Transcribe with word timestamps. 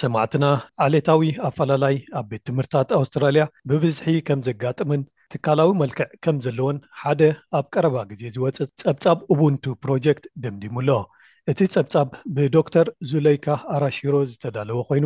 ሰማዕትና 0.00 0.46
ዓሌታዊ 0.86 1.32
ኣፈላላይ 1.46 1.94
ኣብ 2.18 2.24
ቤት 2.30 2.42
ትምህርታት 2.48 2.90
ኣውስትራልያ 3.00 3.44
ብብዝሒ 3.70 4.08
ከም 4.30 4.40
ዘጋጥምን 4.48 5.02
ትካላዊ 5.32 5.70
መልክዕ 5.82 6.04
ከም 6.24 6.36
ዘለዎን 6.44 6.76
ሓደ 7.00 7.20
ኣብ 7.58 7.66
ቀረባ 7.74 7.96
ግዜ 8.10 8.22
ዝወፅእ 8.36 8.68
ፀብፃብ 8.82 9.18
ኡቡንቱ 9.34 9.64
ፕሮጀክት 9.84 10.24
ደምዲሙኣሎ 10.42 10.90
እቲ 11.50 11.58
ፀብፃብ 11.74 12.08
ብዶክተር 12.36 12.86
ዙለይካ 13.10 13.46
ኣራሽሮ 13.76 14.14
ዝተዳለወ 14.30 14.78
ኮይኑ 14.88 15.04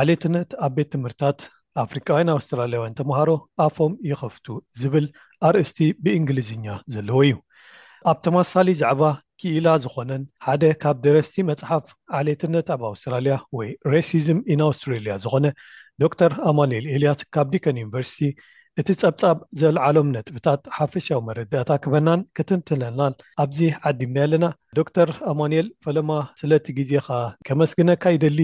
ዓሌየትነት 0.00 0.50
ኣብ 0.66 0.72
ቤት 0.76 0.88
ትምህርታት 0.96 1.40
ኣፍሪካውያን 1.84 2.32
ኣውስትራልያውያን 2.36 2.96
ተምሃሮ 3.00 3.30
ኣፎም 3.66 3.92
ይኸፍቱ 4.10 4.46
ዝብል 4.80 5.06
አርእስቲ 5.48 5.78
ብእንግሊዝኛ 6.04 6.66
ዘለዎ 6.94 7.18
እዩ 7.28 7.36
ኣብ 8.10 8.18
ተማሳሊ 8.26 8.68
ዛዕባ 8.84 9.02
ክኢላ 9.40 9.66
ዝኮነን 9.84 10.22
ሓደ 10.46 10.62
ካብ 10.82 10.96
ደረስቲ 11.06 11.36
መፅሓፍ 11.50 11.84
ዓሌየትነት 12.18 12.66
ኣብ 12.76 12.82
ኣውስትራልያ 12.92 13.36
ወይ 13.58 13.68
ሬሲዝም 13.94 14.40
ኢን 14.54 14.62
ኣውስትራልያ 14.70 15.14
ዝኮነ 15.24 15.46
ዶክተር 16.04 16.32
ኣማንኤል 16.52 16.86
ኤልያስ 16.96 17.22
ካብ 17.36 17.48
ዲካን 17.54 17.80
ዩኒቨርሲቲ 17.82 18.18
እቲ 18.80 18.88
ፀብፃብ 19.00 19.38
ዘለዓሎም 19.60 20.08
ነጥብታት 20.14 20.60
ሓፈሻዊ 20.76 21.18
መረድእታ 21.26 21.70
ክበናን 21.84 22.20
ክትንትለናን 22.36 23.14
ኣብዚ 23.42 23.58
ዓዲናይ 23.88 24.24
ኣለና 24.26 24.44
ዶክተር 24.78 25.08
ኣማንኤል 25.30 25.66
ፈለማ 25.84 26.10
ስለቲ 26.40 26.66
ግዜ 26.78 26.92
ካ 27.06 27.10
ከመስግነካ 27.48 28.04
ይደሊ 28.14 28.38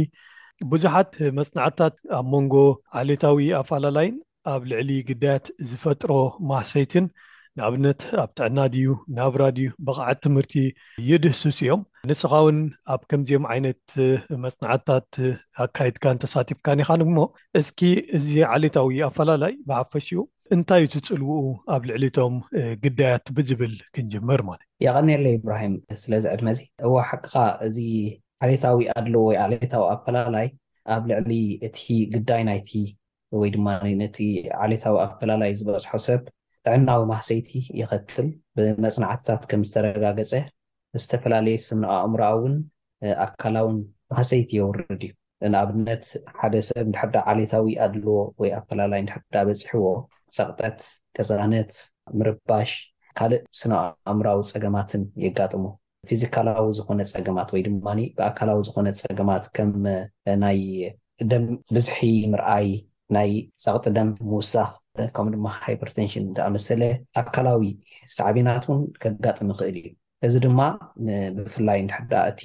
ብዙሓት 0.72 1.10
መፅናዕትታት 1.38 1.96
ኣብ 2.18 2.26
መንጎ 2.34 2.54
ዓሌታዊ 3.02 3.48
ኣፈላላይን 3.62 4.18
ኣብ 4.54 4.62
ልዕሊ 4.72 4.90
ግዳያት 5.10 5.48
ዝፈጥሮ 5.70 6.10
ማሰይትን 6.50 7.06
ንኣብነት 7.58 8.00
ኣብ 8.22 8.30
ትዕና 8.38 8.58
ድዩ 8.72 8.88
ናብራድዩ 9.16 9.66
ብቕዓት 9.86 10.18
ትምህርቲ 10.24 10.52
ይድህስስ 11.08 11.42
እዮም 11.64 11.80
ንስኻ 12.10 12.32
ውን 12.46 12.58
ኣብ 12.94 13.00
ከምዚኦም 13.10 13.44
ዓይነት 13.52 13.80
መፅናዓትታት 14.44 15.08
ኣካየድካን 15.64 16.20
ተሳቲፍካን 16.24 16.82
ኢኻን 16.84 17.02
ሞ 17.16 17.24
እስኪ 17.60 17.80
እዚ 18.18 18.28
ዓሌታዊ 18.56 18.98
ኣፈላላይ 19.08 19.54
ብሃፈሽኡ 19.70 20.22
እንታይ 20.56 20.84
ትፅልውኡ 20.92 21.40
ኣብ 21.74 21.82
ልዕሊቶም 21.88 22.36
ግዳያት 22.84 23.26
ብዝብል 23.38 23.74
ክንጅምር 23.94 24.42
ማለት 24.50 24.66
የቀኒለይ 24.86 25.34
እብራሂም 25.40 25.74
ስለዝዕድመ 26.04 26.48
እዚ 26.54 26.62
እዋ 26.86 26.94
ሓቂኻ 27.10 27.34
እዚ 27.68 27.78
ዓሌታዊ 28.46 28.84
ኣድለ 28.98 29.14
ወይ 29.28 29.38
ዓሌታዊ 29.48 29.84
ኣፈላላይ 29.96 30.48
ኣብ 30.94 31.02
ልዕሊ 31.10 31.30
እቲ 31.68 31.82
ግዳይ 32.16 32.42
ናይቲ 32.50 32.70
ወይ 33.40 33.48
ድማ 33.56 33.68
ነቲ 34.02 34.18
ዓሌታዊ 34.64 34.94
ኣፈላላይ 35.06 35.50
ዝበፅሖ 35.58 35.90
ሰብ 36.08 36.20
ዕናዊ 36.76 37.02
ማህሰይቲ 37.10 37.48
ይኸትል 37.80 38.26
ብመፅናዕትታት 38.56 39.42
ከም 39.50 39.60
ዝተረጋገፀ 39.68 40.32
ዝተፈላለየ 41.02 41.56
ስንኣእምሮኣእውን 41.66 42.54
ኣካላውን 43.26 43.78
ማህሰይቲ 44.12 44.50
የውርድ 44.58 44.88
እዩ 45.06 45.12
ንኣብነት 45.52 46.04
ሓደ 46.40 46.54
ሰብ 46.68 46.80
እንዳሕብዳ 46.88 47.16
ዓሌታዊ 47.32 47.66
ኣድልዎ 47.84 48.14
ወይ 48.40 48.50
ኣፈላለይ 48.58 49.00
እንዳሕዳ 49.02 49.34
በፅሕዎ 49.48 49.86
ፀቅጠት 50.36 50.78
ቀዛነት 51.16 51.72
ምርባሽ 52.20 52.70
ካልእ 53.18 53.44
ስነ 53.60 53.72
ኣእምሮዊ 54.12 54.40
ፀገማትን 54.54 55.04
የጋጥሙ 55.26 55.64
ፊዚካላዊ 56.08 56.64
ዝኮነ 56.78 57.00
ፀገማት 57.14 57.48
ወይ 57.54 57.62
ድማ 57.68 57.86
ብኣካላዊ 58.18 58.58
ዝኮነ 58.68 58.88
ፀገማት 59.04 59.44
ከም 59.58 59.70
ናይ 60.42 60.60
ደም 61.30 61.46
ብዝሒ 61.76 61.98
ምርኣይ 62.34 62.68
ናይ 63.16 63.30
ፀቅጢ 63.64 63.86
ደም 63.96 64.08
ምውሳኽ 64.30 64.70
ከምኡ 65.14 65.30
ድማ 65.34 65.46
ሃይፐርቴንሽን 65.64 66.22
እንተኣመሰለ 66.28 66.82
ኣካላዊ 67.20 67.62
ሳዕቢናት 68.16 68.64
እውን 68.68 68.80
ከጋጥም 69.02 69.48
ይክእል 69.52 69.76
እዩ 69.80 69.90
እዚ 70.26 70.34
ድማ 70.44 70.60
ብፍላይ 71.36 71.78
እንድሕዳኣ 71.82 72.22
እቲ 72.30 72.42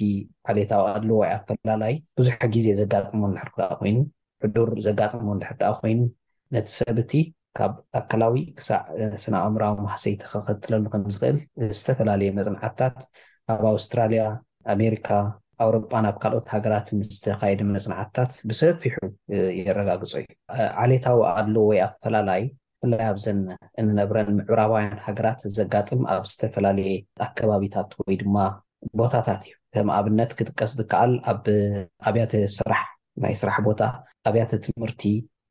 ዓሌታዊ 0.52 0.82
ኣለዋይ 0.98 1.30
ኣፈላላይ 1.36 1.94
ብዙሕ 2.18 2.34
ግዜ 2.56 2.66
ዘጋጥሞ 2.80 3.20
ናሕር 3.36 3.50
ኮይኑ 3.80 3.96
ሕዱር 4.44 4.70
ዘጋጥሞ 4.86 5.28
ናሕዳኣ 5.40 5.72
ኮይኑ 5.82 6.00
ነቲ 6.54 6.68
ሰብእቲ 6.78 7.12
ካብ 7.58 7.72
ኣካላዊ 8.00 8.36
ክሳዕ 8.58 8.80
ስነ 9.24 9.34
ኣእምራዊ 9.46 9.74
ማህሰይቲ 9.88 10.20
ክክትለሉ 10.34 10.84
ከምዝኽእል 10.92 11.38
ዝተፈላለየ 11.78 12.30
መፅናዓትታት 12.38 12.96
ኣብ 13.52 13.64
ኣውስትራልያ 13.74 14.22
ኣሜሪካ 14.74 15.06
ኣውሮጳ 15.62 15.92
ናብ 16.04 16.16
ካልኦት 16.22 16.48
ሃገራት 16.54 16.86
ንዝተካየዲ 16.98 17.60
መፅናዓትታት 17.74 18.32
ብሰፊሑ 18.48 18.94
የረጋግፆ 19.66 20.04
እዩ 20.20 20.24
ዓሌታዊ 20.82 21.18
ኣሎ 21.40 21.54
ወይ 21.70 21.80
ኣፈላላይ 21.88 22.42
ብፍላይ 22.82 23.02
ኣብዘን 23.10 23.38
እንነብረን 23.80 24.30
ምዕራባውያን 24.38 24.98
ሃገራት 25.06 25.42
ዘጋጥም 25.58 26.00
ኣብ 26.14 26.24
ዝተፈላለየ 26.30 26.94
ኣከባቢታት 27.26 27.90
ወይ 28.02 28.16
ድማ 28.22 28.36
ቦታታት 29.00 29.42
እዩ 29.48 29.52
ከም 29.76 29.88
ኣብነት 29.98 30.32
ክጥቀስ 30.38 30.72
ዝከኣል 30.80 31.12
ኣብ 31.32 31.46
ኣብያተ 32.08 32.32
ስራሕ 32.58 32.82
ናይ 33.22 33.34
ስራሕ 33.42 33.56
ቦታ 33.68 33.80
ኣብያተ 34.30 34.50
ትምህርቲ 34.66 35.04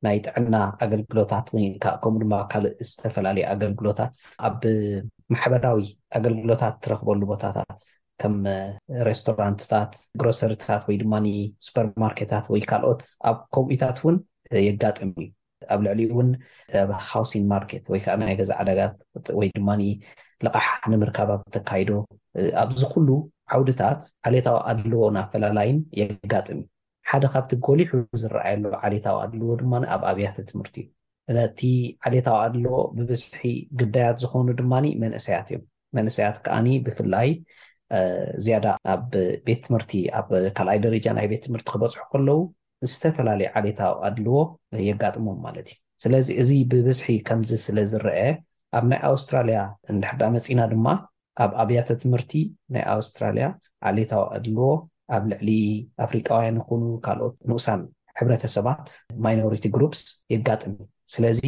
ናይ 0.07 0.17
ጥዕና 0.27 0.55
ኣገልግሎታት 0.85 1.45
ወይ 1.55 1.65
ከምኡ 2.03 2.17
ድማ 2.25 2.33
ካልእ 2.51 2.75
ዝተፈላለየ 2.89 3.45
ኣገልግሎታት 3.55 4.13
ኣብ 4.49 4.61
ማሕበራዊ 5.33 5.81
ኣገልግሎታት 6.19 6.73
ትረክበሉ 6.85 7.21
ቦታታት 7.33 7.69
ከም 8.21 8.33
ረስቶራንትታት 9.07 9.91
ግሮሰሪታት 10.19 10.81
ወይ 10.89 10.97
ድማ 11.03 11.13
ሱፐርማርኬታት 11.65 12.45
ወይ 12.53 12.61
ካልኦት 12.71 13.01
ኣብ 13.29 13.37
ኮምዒታት 13.55 13.97
እውን 14.01 14.17
የጋጥም 14.67 15.11
እዩ 15.23 15.27
ኣብ 15.73 15.79
ልዕሊ 15.87 16.01
እውን 16.13 16.29
ብ 16.89 16.91
ሃውሲን 17.11 17.45
ማርኬት 17.53 17.85
ወይ 17.93 17.99
ከዓ 18.05 18.15
ናይ 18.21 18.35
ገዛ 18.39 18.51
ዓዳጋት 18.63 18.95
ወይ 19.39 19.47
ድማ 19.57 19.69
ልቃሕ 20.45 20.67
ንምርከባት 20.91 21.41
ተካይዶ 21.55 21.89
ኣብዚ 22.63 22.81
ኩሉ 22.93 23.09
ዓውድታት 23.55 23.99
ዓሌታዊ 24.27 24.57
ኣድለዎ 24.71 25.03
ናብ 25.15 25.27
ፈላላይን 25.33 25.77
የጋጥም 25.99 26.59
ሓደ 27.09 27.25
ካብቲ 27.33 27.51
ጎሊሑ 27.65 27.91
ዝረኣየሉዎ 28.21 28.73
ዓሌታዊ 28.87 29.15
ኣለዎ 29.25 29.49
ድማ 29.61 29.73
ኣብ 29.95 30.01
ኣብያተ 30.11 30.37
ትምህርቲ 30.49 30.75
እዩ 31.29 31.35
ነቲ 31.39 31.61
ዓሌታዊ 32.07 32.37
ኣለዎ 32.45 32.75
ብብዝሒ 32.97 33.41
ግዳያት 33.81 34.17
ዝኮኑ 34.23 34.47
ድማ 34.61 34.73
መንእሰያት 35.03 35.47
እዮም 35.53 35.63
መንእሰያት 35.97 36.37
ከዓኒ 36.45 36.67
ብፍላይ 36.85 37.29
ዝያዳ 38.45 38.65
ኣብ 38.93 39.09
ቤት 39.47 39.59
ትምህርቲ 39.65 39.93
ኣብ 40.19 40.27
ካልኣይ 40.57 40.79
ደረጃ 40.85 41.05
ናይ 41.17 41.27
ቤት 41.31 41.41
ትምህርቲ 41.45 41.65
ክበፅሑ 41.73 41.99
ከለው 42.13 42.39
ዝተፈላለዩ 42.91 43.47
ዓሌታዊ 43.59 43.91
ኣድልዎ 44.07 44.37
የጋጥሞም 44.89 45.37
ማለት 45.47 45.67
እዩ 45.73 45.77
ስለዚ 46.03 46.27
እዚ 46.41 46.49
ብብዝሒ 46.71 47.09
ከምዚ 47.27 47.51
ስለዝረአ 47.65 48.17
ኣብ 48.77 48.85
ናይ 48.91 48.99
ኣውስትራልያ 49.11 49.59
እንዳሓዳመፂና 49.93 50.61
ድማ 50.71 50.87
ኣብ 51.43 51.51
ኣብያተ 51.63 51.89
ትምህርቲ 52.03 52.31
ናይ 52.75 52.83
ኣውስትራልያ 52.95 53.45
ዓሌታዊ 53.91 54.23
ኣድልዎ 54.37 54.65
ኣብ 55.17 55.23
ልዕሊ 55.33 55.49
ኣፍሪቃውያን 56.07 56.57
ይኹኑ 56.61 56.81
ካልኦት 57.05 57.35
ንኡሳን 57.51 57.81
ሕብረተሰባት 58.19 58.81
ማይኖሪቲ 59.25 59.65
ግሩፕስ 59.75 60.01
የጋጥም 60.33 60.73
ስለዚ 61.13 61.39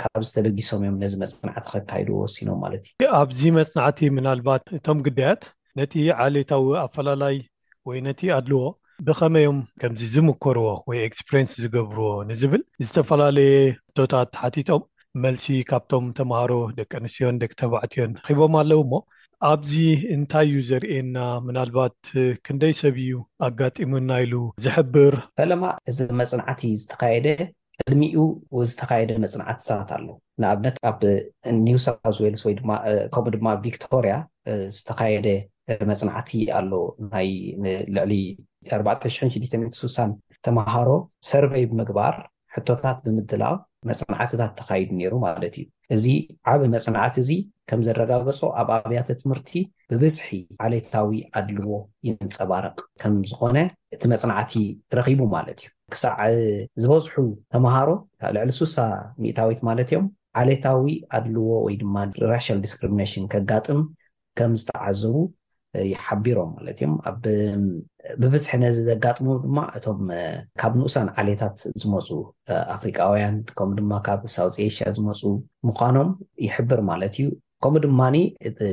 ካብ 0.00 0.20
ዝተበጊሶም 0.26 0.82
እዮም 0.84 0.98
ነዚ 1.04 1.14
መፅናዕቲ 1.22 1.64
ከካይድዎ 1.72 2.16
ወሲኖም 2.24 2.58
ማለት 2.64 2.84
እዩ 3.02 3.08
ኣብዚ 3.20 3.40
መፅናዕቲ 3.60 3.98
ምናልባት 4.18 4.62
እቶም 4.78 4.98
ግዳያት 5.06 5.42
ነቲ 5.78 5.94
ዓሌታዊ 6.24 6.64
ኣፈላላይ 6.86 7.36
ወይ 7.88 7.98
ነቲ 8.06 8.20
ኣድልዎ 8.36 8.62
ብከመዮም 9.06 9.58
ከምዚ 9.80 10.00
ዝምከርዎ 10.14 10.68
ወይ 10.88 10.98
ኤክስፕሪንስ 11.08 11.52
ዝገብርዎ 11.64 12.08
ንዝብል 12.30 12.62
ዝተፈላለየ 12.86 13.52
እቶታት 13.70 14.30
ሓቲጦም 14.40 14.82
መልሲ 15.24 15.46
ካብቶም 15.70 16.04
ተምሃሮ 16.18 16.52
ደቂ 16.78 16.90
ኣንስትዮን 17.00 17.38
ደቂ 17.42 17.52
ተባዕትዮን 17.62 18.12
ኺቦም 18.26 18.52
ኣለው 18.62 18.82
ሞ 18.90 19.00
ኣብዚ 19.50 19.72
እንታይ 20.14 20.46
እዩ 20.48 20.56
ዘርእየና 20.70 21.16
ምናልባት 21.46 21.96
ክንደይ 22.46 22.74
ሰብ 22.80 22.96
እዩ 23.04 23.14
ኣጋጢሙና 23.48 24.10
ኢሉ 24.24 24.34
ዝሕብር 24.64 25.14
ፈላማ 25.40 25.64
እዚ 25.92 25.98
መፅናዕቲ 26.20 26.62
ዝተካየደ 26.82 27.26
ቅድሚኡ 27.82 28.18
ዝተካየደ 28.72 29.10
መፅናዕትታት 29.24 29.90
ኣለ 29.98 30.06
ንኣብነት 30.42 30.76
ካብ 30.84 30.98
ኒውሳስ 31.68 32.18
ዌልስ 32.24 32.42
ወይድማ 32.48 32.70
ከምኡ 33.14 33.32
ድማ 33.38 33.48
ቪክቶርያ 33.66 34.16
ዝተካየደ 34.76 35.26
መፅናዕቲ 35.90 36.30
ኣሎ 36.58 36.72
ናይ 37.12 37.28
ንልዕሊ 37.62 38.12
466 38.76 40.38
ተምሃሮ 40.46 40.88
ሰርቨይ 41.30 41.64
ብምግባር 41.70 42.14
ሕቶታት 42.54 42.96
ብምድላው 43.04 43.54
መፅናዕትታት 43.88 44.52
ተካይዱ 44.58 44.88
ነይሩ 45.00 45.12
ማለት 45.26 45.54
እዩ 45.60 45.64
እዚ 45.94 46.04
ዓብ 46.52 46.60
መፅናዕቲ 46.74 47.14
እዚ 47.24 47.30
ከም 47.70 47.80
ዘረጋገፆ 47.86 48.40
ኣብ 48.60 48.68
ኣብያተ 48.76 49.08
ትምህርቲ 49.20 49.50
ብበዝሒ 49.90 50.28
ዓሌታዊ 50.66 51.10
ኣድልዎ 51.40 51.72
ይንፀባረቅ 52.08 52.76
ከም 53.02 53.14
ዝኾነ 53.30 53.56
እቲ 53.96 54.02
መፅናዕቲ 54.14 54.52
ረኺቡ 54.98 55.20
ማለት 55.36 55.60
እዩ 55.64 55.68
ክሳዕ 55.94 56.18
ዝበዝሑ 56.82 57.16
ተምሃሮ 57.54 57.88
ልዕሊ 58.36 58.50
ሱሳ 58.60 58.76
ሚታዊት 59.22 59.62
ማለት 59.68 59.90
እዮም 59.92 60.06
ዓሌታዊ 60.42 60.82
ኣድልዎ 61.18 61.46
ወይ 61.66 61.76
ድማ 61.82 61.96
ራሽል 62.32 62.58
ዲስክሪሚነሽን 62.66 63.24
ከጋጥም 63.34 63.80
ከም 64.40 64.52
ዝተዓዘቡ 64.62 65.14
ይሓቢሮም 65.90 66.48
ማለት 66.56 66.78
እዮም 66.84 66.94
ኣብብዝሒ 68.20 68.52
ነዚ 68.62 68.76
ዘጋጥሞ 68.88 69.26
ድማ 69.44 69.58
እቶም 69.78 69.98
ካብ 70.60 70.72
ንኡሳን 70.78 71.08
ዓሌታት 71.22 71.56
ዝመፁ 71.82 72.06
ኣፍሪቃውያን 72.74 73.36
ከምኡ 73.58 73.76
ድማ 73.80 73.92
ካብ 74.06 74.20
ሳውቲ 74.36 74.56
ኤሽያ 74.68 74.86
ዝመፁ 74.96 75.20
ምኳኖም 75.68 76.10
ይሕብር 76.46 76.80
ማለት 76.90 77.14
እዩ 77.20 77.28
ከምኡ 77.64 77.82
ድማኒ 77.86 78.16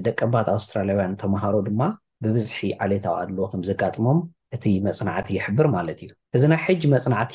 ደቀ 0.07 0.19
ምባት 0.29 0.49
ኣውስትራልያውያን 0.55 1.13
ተምሃሮ 1.23 1.55
ድማ 1.67 1.81
ብብዝሒ 2.25 2.59
ዓሌታዊ 2.85 3.15
ኣለዎ 3.25 3.45
ከምዘጋጥሞም 3.51 4.19
እቲ 4.55 4.65
መፅናዕቲ 4.87 5.29
ይሕብር 5.39 5.67
ማለት 5.77 5.99
እዩ 6.05 6.11
እዚ 6.37 6.43
ናይ 6.53 6.61
ሕጂ 6.65 6.81
መፅናዕቲ 6.95 7.33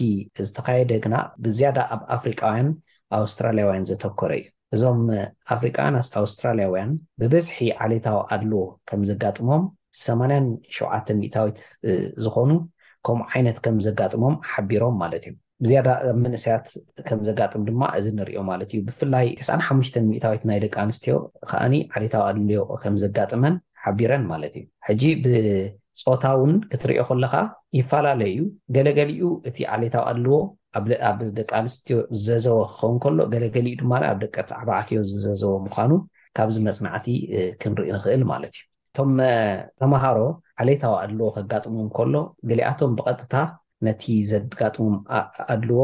ዝተካየደ 0.49 0.93
ግና 1.05 1.17
ብዝያዳ 1.45 1.79
ኣብ 1.95 2.03
ኣፍሪቃውያን 2.17 2.69
ኣውስትራልያውያን 3.21 3.87
ዘተኮረ 3.91 4.31
እዩ 4.41 4.47
እዞም 4.77 5.01
ኣፍሪቃንኣ 5.55 5.99
ኣውስትራልያውያን 6.21 6.91
ብበዝሒ 7.21 7.57
ዓሌታዊ 7.85 8.19
ኣለዎ 8.35 8.63
ከም 8.89 9.01
ዘጋጥሞም 9.11 9.65
8ያን 10.05 10.47
ሸውዓተ 10.77 11.07
ሚታዊት 11.23 11.59
ዝኮኑ 12.25 12.51
ከምኡ 13.07 13.25
ዓይነት 13.33 13.57
ከም 13.65 13.77
ዘጋጥሞም 13.87 14.35
ሓቢሮም 14.51 14.95
ማለት 15.03 15.23
እዩ 15.29 15.35
ብዝያዳ 15.65 15.89
ብ 16.05 16.15
መንእስያት 16.23 16.67
ከም 17.09 17.19
ዘጋጥም 17.29 17.63
ድማ 17.69 17.83
እዚ 17.99 18.07
ንሪዮ 18.19 18.39
ማለት 18.51 18.71
እዩ 18.73 18.81
ብፍላይ 18.89 19.27
ትስሓሽተ 19.41 19.97
ሚታዊት 20.13 20.43
ናይ 20.51 20.59
ደቂ 20.65 20.75
ኣንስትዮ 20.85 21.15
ከዓኒ 21.51 21.75
ዓሌታዊ 21.97 22.23
ኣድልዎ 22.31 22.63
ከም 22.85 22.97
ዘጋጥመን 23.05 23.57
ሓቢረን 23.85 24.25
ማለት 24.33 24.55
እዩ 24.61 24.65
ሕጂ 24.89 25.03
ብፆታ 25.25 26.25
እውን 26.39 26.55
ክትሪኦ 26.73 27.03
ከለካ 27.11 27.35
ይፈላለየ 27.81 28.33
እዩ 28.35 28.43
ገለገሊኡ 28.77 29.29
እቲ 29.51 29.59
ዓሌታዊ 29.77 30.05
ኣለዎ 30.13 30.41
ኣብ 30.77 30.85
ደቂ 31.39 31.49
ኣንስትዮ 31.61 31.97
ዝዘዘቦ 32.25 32.57
ክኸውን 32.75 32.97
ከሎ 33.05 33.19
ገለገሊኡ 33.33 33.75
ድማ 33.81 33.93
ኣብ 34.11 34.19
ደቂ 34.25 34.35
ዕባዕትዮ 34.63 34.99
ዝዘዘቦ 35.11 35.53
ምኳኑ 35.65 35.91
ካብዚ 36.39 36.57
መፅናዕቲ 36.69 37.07
ክንሪኢ 37.63 37.89
ንኽእል 37.97 38.23
ማለት 38.33 38.55
እዩ 38.59 38.65
እቶም 38.93 39.11
ተምሃሮ 39.83 40.19
ሓሌታዊ 40.61 40.95
ኣድልዎ 41.03 41.27
ከጋጥሙም 41.37 41.89
ከሎ 41.97 42.15
ገሊኣቶም 42.51 42.91
ብቐጥታ 42.99 43.35
ነቲ 43.87 44.03
ዘጋጥሞም 44.33 44.97
ኣድልዎ 45.53 45.83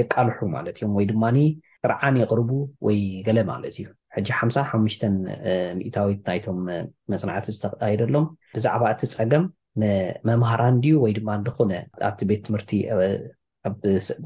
የቃልሑ 0.00 0.38
ማለት 0.56 0.76
እዮም 0.80 0.92
ወይ 0.98 1.06
ድማ 1.12 1.24
ጥርዓን 1.84 2.14
የቅርቡ 2.20 2.50
ወይ 2.86 2.98
ገለ 3.26 3.38
ማለት 3.50 3.74
እዩ 3.80 3.86
ሕጂ 4.14 4.28
ሓምሳ 4.38 4.56
ሓሙሽተን 4.70 5.14
ሚእታዊት 5.78 6.20
ናይቶም 6.28 6.58
መፅናዕቲ 7.12 7.46
ዝተሂደሎም 7.56 8.24
ብዛዕባ 8.56 8.84
እቲ 8.94 9.02
ፀገም 9.18 9.44
ንመምሃራን 9.80 10.76
ድዩ 10.84 10.94
ወይ 11.04 11.12
ድማ 11.18 11.30
ድኮነ 11.48 11.72
ኣብቲ 12.08 12.20
ቤት 12.30 12.40
ትምህርቲ 12.46 12.70
ኣብ 13.68 13.74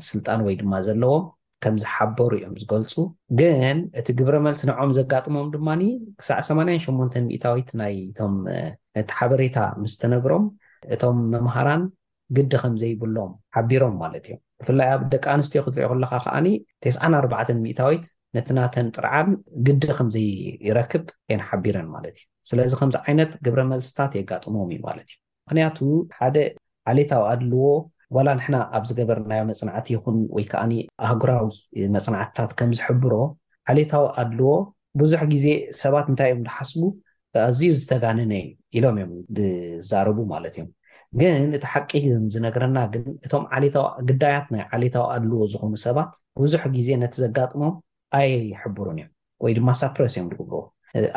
ስልጣን 0.08 0.40
ወይ 0.46 0.54
ድማ 0.60 0.74
ዘለዎም 0.88 1.24
ከምዝሓበሩ 1.64 2.30
እዮም 2.38 2.54
ዝገልፁ 2.62 2.94
ግን 3.40 3.76
እቲ 4.00 4.06
ግብረ 4.18 4.34
መልሲ 4.46 4.62
ንዖም 4.68 4.90
ዘጋጥሞም 4.98 5.46
ድማኒ 5.54 5.82
ክሳዕ 6.20 6.40
88መን 6.48 7.24
ሚታዊት 7.30 7.68
ናይቶም 7.80 8.34
ቲ 9.10 9.10
ሓበሬታ 9.18 9.56
ምስ 9.82 9.94
ተነግሮም 10.02 10.44
እቶም 10.94 11.18
መምሃራን 11.34 11.82
ግዲ 12.38 12.52
ከምዘይብሎም 12.64 13.32
ሓቢሮም 13.56 13.94
ማለት 14.02 14.24
እዮም 14.28 14.40
ብፍላይ 14.62 14.88
ኣብ 14.96 15.00
ደቂ 15.14 15.24
ኣንስትዮ 15.36 15.60
ክትሪኦ 15.66 15.88
ከለካ 15.92 16.12
ከዓኒ 16.26 16.46
ተስ 16.84 16.96
ኣን 17.06 17.14
ሚታዊት 17.66 18.04
ነቲ 18.36 18.48
ናተን 18.58 18.86
ጥርዓል 18.96 19.28
ግዲ 19.66 19.82
ከምዘይይረክብ 20.00 21.04
የን 21.32 21.42
ሓቢረን 21.48 21.88
ማለት 21.94 22.14
እዩ 22.20 22.24
ስለዚ 22.50 22.72
ከምዚ 22.80 22.96
ዓይነት 23.06 23.32
ግብረ 23.46 23.60
መልስታት 23.72 24.12
የጋጥሞም 24.20 24.70
እዩ 24.74 24.78
ማለት 24.88 25.08
እዩ 25.12 25.16
ምክንያቱ 25.48 25.78
ሓደ 26.20 26.36
ዓሌታዊ 26.92 27.22
ኣድልዎ 27.32 27.62
ዋላ 28.16 28.28
ንሕና 28.38 28.56
ኣብ 28.76 28.84
ዝገበርናዮ 28.90 29.42
መፅናዕቲ 29.50 29.88
ይኹን 29.94 30.16
ወይ 30.36 30.44
ከዓ 30.52 30.60
ኣህጉራዊ 31.08 31.44
መፅናዕትታት 31.96 32.50
ከም 32.58 32.70
ዝሕብሮ 32.78 33.12
ዓሌታዊ 33.72 34.06
ኣድልዎ 34.22 34.48
ብዙሕ 35.00 35.20
ግዜ 35.34 35.46
ሰባት 35.82 36.06
እንታይ 36.12 36.30
እዮም 36.32 36.42
ዝሓስቡ 36.48 36.82
ኣዝዩ 37.48 37.70
ዝተጋነነ 37.80 38.32
ዩ 38.40 38.48
ኢሎም 38.78 38.96
እዮም 39.04 39.12
ዝዛረቡ 39.38 40.18
ማለት 40.34 40.54
እዮም 40.56 40.68
ግን 41.20 41.42
እቲ 41.56 41.64
ሓቂ 41.72 41.90
ም 42.24 42.26
ዝነገረና 42.34 42.78
ግን 42.94 43.04
እቶም 43.26 43.44
ዓታዊ 43.56 43.70
ግዳያት 44.08 44.46
ናይ 44.54 44.62
ዓሌታዊ 44.76 45.04
ኣድልዎ 45.14 45.40
ዝኮኑ 45.52 45.72
ሰባት 45.86 46.10
ቡዙሕ 46.40 46.62
ግዜ 46.76 46.88
ነቲ 47.02 47.14
ዘጋጥሞም 47.24 47.74
ኣይሕብሩን 48.18 48.98
እዮም 49.00 49.10
ወይ 49.44 49.52
ድማ 49.58 49.68
ሳፕረስ 49.82 50.14
እዮም 50.18 50.28
ንግብሮ 50.30 50.54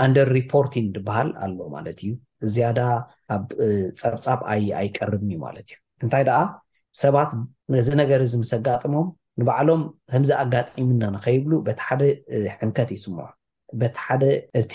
ኣንደር 0.06 0.28
ሪፖርቲን 0.38 0.86
ድበሃል 0.96 1.30
ኣሎ 1.46 1.58
ማለት 1.76 1.98
እዩ 2.06 2.12
እዝያዳ 2.46 2.80
ኣብ 3.36 3.44
ፀብፃብ 4.02 4.40
ኣይቀርብን 4.80 5.30
እዩ 5.34 5.38
ማለት 5.48 5.66
እዩ 5.74 5.78
እንታይ 6.06 6.24
ደኣ 6.30 6.40
ሰባት 7.04 7.32
እዚ 7.82 7.88
ነገር 8.02 8.20
ዚ 8.32 8.36
ምስ 8.42 8.52
ጋጥሞም 8.68 9.08
ንባዕሎም 9.40 9.82
ከምዚ 10.12 10.30
ኣጋጢምና 10.44 11.04
ንከይብሉ 11.16 11.52
በቲ 11.66 11.80
ሓደ 11.88 12.02
ሕንከት 12.60 12.90
ይስሙዑ 12.96 13.20
በቲ 13.82 13.96
ሓደ 14.06 14.24
እቲ 14.62 14.74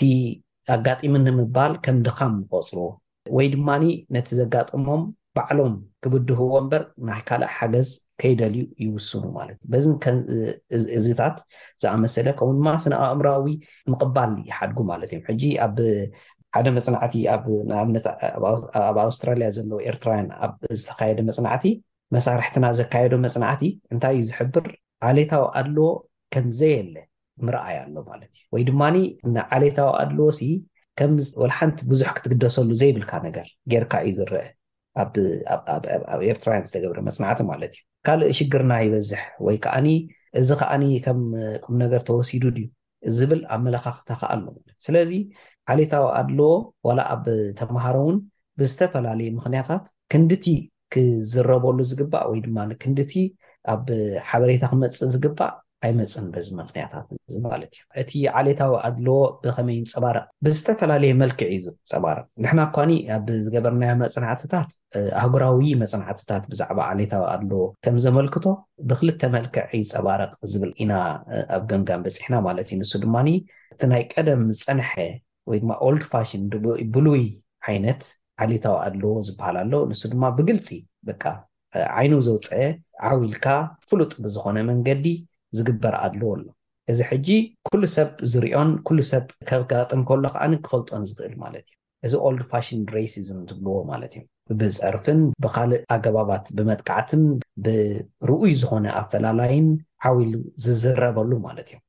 ኣጋጢምንምባል 0.75 1.73
ከምድካም 1.85 2.31
ንቆፅርዎ 2.43 2.85
ወይ 3.37 3.47
ድማኒ 3.55 3.83
ነቲ 4.15 4.27
ዘጋጥሞም 4.39 5.03
ባዕሎም 5.37 5.75
ክብድህዎ 6.03 6.49
እምበር 6.61 6.83
ናይ 7.07 7.21
ካልእ 7.27 7.51
ሓገዝ 7.57 7.89
ከይደልዩ 8.21 8.63
ይውስኑ 8.83 9.23
ማለት 9.37 9.59
እዩ 9.65 9.93
በዚእዚታት 10.71 11.37
ዝኣመሰለ 11.83 12.27
ከምኡ 12.39 12.55
ድማ 12.59 12.67
ስነ 12.83 12.93
ኣእምራዊ 13.07 13.45
ምቅባል 13.93 14.33
ይሓድጉ 14.49 14.79
ማለት 14.91 15.09
እዮም 15.13 15.23
ሕጂ 15.29 15.43
ኣብ 15.65 15.77
ሓደ 16.55 16.67
መፅናዕቲ 16.77 17.15
ኣኣብ 17.35 18.97
ኣውስትራልያ 19.05 19.47
ዘለዎ 19.57 19.77
ኤርትራውያን 19.89 20.27
ዝተካየደ 20.81 21.19
መፅናዕቲ 21.29 21.65
መሳርሕትና 22.15 22.65
ዘካየዶ 22.79 23.13
መፅናዕቲ 23.25 23.63
እንታይ 23.93 24.13
እዩ 24.21 24.25
ዝሕብር 24.29 24.65
ዓሌታዊ 25.09 25.43
ኣለዎ 25.59 25.87
ከምዘየለ 26.33 26.95
ምርኣይ 27.45 27.77
ኣሎ 27.83 27.95
ማለት 28.09 28.31
እዩ 28.37 28.43
ወይ 28.55 28.63
ድማኒ 28.69 28.97
ንዓሌታዊ 29.35 29.89
ኣለዎ 30.03 30.27
ወሓንቲ 31.43 31.77
ብዙሕ 31.91 32.09
ክትግደሰሉ 32.17 32.69
ዘይብልካ 32.81 33.11
ነገር 33.27 33.47
ጌርካ 33.73 33.93
እዩ 34.07 34.13
ዝርአ 34.19 34.41
ኣብ 35.03 35.13
ኤርትራውያን 36.31 36.65
ዝተገብረ 36.69 36.99
መፅናዕቲ 37.07 37.39
ማለት 37.51 37.73
እዩ 37.77 37.83
ካልእ 38.07 38.31
ሽግርና 38.39 38.73
ይበዝሕ 38.85 39.21
ወይ 39.47 39.57
ከዓኒ 39.63 39.87
እዚ 40.41 40.49
ከዓኒ 40.59 40.83
ከም 41.05 41.19
ቁምነገር 41.65 42.01
ተወሲዱ 42.09 42.43
ድዩ 42.57 42.67
እዝብል 43.09 43.41
ኣመላካክታከ 43.55 44.21
ኣሎ 44.33 44.41
ማለት 44.57 44.67
ስለዚ 44.85 45.11
ዓሌታዊ 45.73 46.05
ኣለዎ 46.19 46.51
ዋላ 46.87 46.99
ኣብ 47.15 47.25
ተምሃሮ 47.61 47.97
ውን 48.07 48.17
ብዝተፈላለዩ 48.59 49.29
ምክንያታት 49.39 49.83
ክንዲቲ 50.13 50.45
ዝረበሉ 51.33 51.77
ዝግባእ 51.91 52.25
ወይ 52.31 52.39
ድማ 52.45 52.57
ንክንዲቲ 52.71 53.13
ኣብ 53.73 53.85
ሓበሬታ 54.29 54.63
ክመፅእ 54.71 55.09
ዝግባእ 55.15 55.53
ኣይ 55.85 55.91
መፅን 55.99 56.25
በዚ 56.33 56.47
ምክንያታት 56.59 57.05
ማለት 57.45 57.71
እዩ 57.75 57.79
እቲ 58.01 58.11
ዓሌታዊ 58.39 58.71
ኣድለዎ 58.87 59.15
ብከመይ 59.43 59.79
ፀባረቅ 59.93 60.23
ብዝተፈላለየ 60.45 61.13
መልክዒ 61.21 61.55
ፀባርቅ 61.91 62.23
ንሕና 62.43 62.61
ኳኒ 62.75 62.91
ኣብ 63.15 63.27
ዝገበርና 63.45 63.83
መፅናዕትታት 64.03 64.69
ኣህጉራዊ 65.21 65.73
መፅናዕትታት 65.83 66.43
ብዛዕባ 66.51 66.79
ዓሌታዊ 66.93 67.23
ኣድለዎ 67.33 67.63
ከም 67.85 67.97
ዘመልክቶ 68.05 68.45
ብክልተ 68.91 69.21
መልክዕ 69.35 69.63
ፀባረቅ 69.93 70.31
ዝብል 70.53 70.71
ኢና 70.85 70.93
ኣብ 71.57 71.65
ገምጋም 71.71 72.05
በፂሕና 72.07 72.37
ማለት 72.47 72.69
እዩ 72.71 72.77
ንሱ 72.81 72.93
ድማ 73.05 73.17
እቲ 73.73 73.81
ናይ 73.93 74.03
ቀደም 74.13 74.41
ዝፀንሐ 74.59 74.91
ወይ 75.51 75.59
ድማ 75.65 75.71
ኦልድ 75.87 76.03
ፋሽን 76.13 76.43
ብሉይ 76.95 77.23
ዓይነት 77.71 78.01
ዓሊታዊ 78.43 78.75
ኣለዎ 78.87 79.11
ዝበሃልኣሎ 79.27 79.73
ንሱ 79.89 80.01
ድማ 80.13 80.23
ብግልፂ 80.37 80.67
በ 81.07 81.17
ዓይኑ 81.99 82.13
ዘውፀአ 82.27 82.65
ዓዊልካ 83.11 83.45
ፍሉጥ 83.89 84.11
ብዝኮነ 84.23 84.57
መንገዲ 84.69 85.05
ዝግበር 85.57 85.93
ኣለዎ 86.05 86.27
ኣሎ 86.35 86.43
እዚ 86.91 86.99
ሕጂ 87.09 87.27
ኩሉ 87.67 87.81
ሰብ 87.95 88.09
ዝሪዮን 88.33 88.69
ኩሉ 88.87 88.97
ሰብ 89.11 89.23
ከጋጥም 89.49 90.01
ከሎ 90.09 90.21
ከዓኒ 90.35 90.53
ክፈልጦን 90.65 91.03
ዝኽእል 91.09 91.35
ማለት 91.43 91.65
እዩ 91.67 92.07
እዚ 92.07 92.13
ኦልድ 92.27 92.41
ፋሽን 92.51 92.79
ሬሲዝን 92.95 93.39
ዝብልዎ 93.49 93.73
ማለት 93.91 94.13
እዮም 94.17 94.27
ብፀርፍን 94.59 95.19
ብካልእ 95.43 95.81
ኣገባባት 95.95 96.45
ብመጥካዕትን 96.57 97.23
ብርኡይ 97.65 98.53
ዝኮነ 98.61 98.85
ኣፈላላይን 99.01 99.67
ዓዊል 100.09 100.33
ዝዝረበሉ 100.65 101.31
ማለት 101.47 101.67
እዮም 101.71 101.82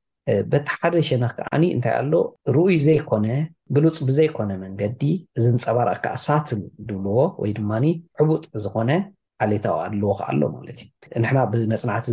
በቲ 0.51 0.67
ሓደ 0.81 0.93
ሸነ 1.07 1.23
ከዓኒ 1.37 1.63
እንታይ 1.75 1.93
ኣሎ 2.01 2.13
ርኡይ 2.55 2.75
ዘይኮነ 2.87 3.25
ግሉፅ 3.75 3.97
ብዘይኮነ 4.07 4.51
መንገዲ 4.63 5.01
ዝ 5.43 5.45
ንፀባረእካ 5.55 6.05
ሳትል 6.25 6.61
ድብልዎ 6.87 7.17
ወይ 7.41 7.51
ድማ 7.57 7.71
ዕቡጥ 8.23 8.43
ዝኮነ 8.63 8.91
ዓሌታዊ 9.45 9.75
ኣድልዎ 9.85 10.11
ከ 10.19 10.21
ኣሎ 10.31 10.41
ማለት 10.57 10.77
እዩ 10.83 10.89
ንሕና 11.23 11.37
ብመፅናዕቲ 11.51 12.05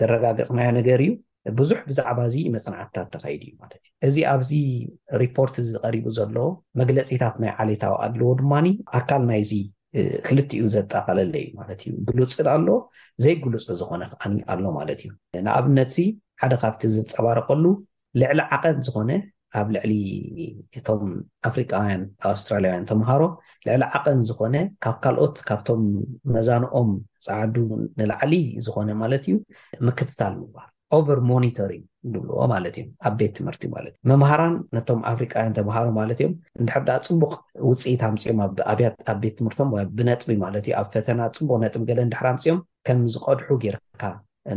ዘረጋገፅናዮ 0.00 0.68
ነገር 0.78 1.00
እዩ 1.06 1.12
ብዙሕ 1.60 1.78
ብዛዕባ 1.90 2.18
እዚ 2.30 2.36
መፅናዕትታት 2.56 3.08
ተካይዲ 3.14 3.42
እዩ 3.50 3.52
ማለት 3.62 3.80
እዩ 3.84 3.92
እዚ 4.08 4.18
ኣብዚ 4.32 4.50
ሪፖርት 5.22 5.56
ዝቀሪቡ 5.70 6.06
ዘሎዎ 6.18 6.48
መግለፂታት 6.80 7.36
ናይ 7.44 7.52
ዓሌታዊ 7.62 7.94
ኣድልዎ 8.06 8.30
ድማ 8.40 8.52
ኣካል 8.98 9.22
ናይዚ 9.30 9.52
ክልቲኡ 10.26 10.60
ዘጠቀለለ 10.76 11.34
እዩ 11.44 11.48
ማለት 11.60 11.80
እዩ 11.86 11.94
ግሉፅ 12.10 12.34
ኣሎ 12.56 12.68
ዘይግሉፅ 13.24 13.64
ዝኮነ 13.80 14.02
ከዓኒ 14.12 14.36
ኣሎ 14.52 14.64
ማለት 14.80 15.00
እዩ 15.06 15.10
ንኣብነት 15.46 15.90
ዚ 15.96 15.98
ሓደ 16.42 16.54
ካብቲ 16.62 16.82
ዝፀባረቀሉ 16.94 17.64
ልዕሊ 18.20 18.40
ዓቐን 18.54 18.76
ዝኮነ 18.86 19.10
ኣብ 19.58 19.66
ልዕሊ 19.74 19.92
እቶም 20.78 21.02
ኣፍሪቃውያን 21.48 22.02
ኣውስትራልያውያን 22.30 22.86
ተምሃሮ 22.90 23.22
ልዕሊ 23.66 23.82
ዓቐን 23.96 24.18
ዝኮነ 24.28 24.54
ካብ 24.84 24.96
ካልኦት 25.04 25.36
ካብቶም 25.48 25.82
መዛንኦም 26.34 26.88
ፃዕዱ 27.26 27.54
ንላዕሊ 28.00 28.34
ዝኮነ 28.66 28.88
ማለት 29.02 29.22
እዩ 29.28 29.34
ምክትታል 29.88 30.34
ምሃል 30.42 30.70
ኦቨር 30.98 31.20
ሞኒቶሪን 31.30 31.84
ብልዎ 32.14 32.40
ማለት 32.54 32.74
እዮም 32.80 32.88
ኣብ 33.08 33.14
ቤት 33.20 33.32
ትምህርቲእ 33.38 33.70
ማለት 33.76 33.94
እ 34.02 34.06
መምሃራን 34.12 34.56
ነቶም 34.78 35.00
ኣፍሪቃውያን 35.12 35.56
ተምሃሮ 35.58 35.86
ማለት 36.00 36.18
እዮም 36.22 36.34
እንድሕዳ 36.60 36.90
ፅቡቅ 37.08 37.32
ውፅኢት 37.68 38.02
ኣምፅኦም 38.08 38.40
ኣብ 38.72 39.18
ቤት 39.24 39.36
ትምህርቶም 39.40 39.70
ወ 39.76 39.86
ብነጥቢ 39.98 40.32
ማለት 40.46 40.64
እዩ 40.70 40.74
ኣብ 40.82 40.88
ፈተና 40.96 41.20
ፅምቡቅ 41.38 41.58
ነጥቢ 41.66 41.82
ገለ 41.92 42.00
ድሕራ 42.14 42.26
ምፅኦም 42.36 42.60
ከም 42.88 42.98
ዝቆድሑ 43.14 43.48
ጌይርካ 43.64 44.02